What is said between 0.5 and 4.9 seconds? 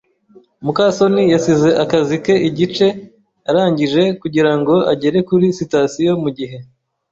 muka soni yasize akazi ke igice arangije kugirango